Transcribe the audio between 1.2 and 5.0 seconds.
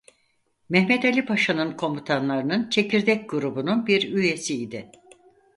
Paşa'nın komutanlarının çekirdek grubunun bir üyesiydi.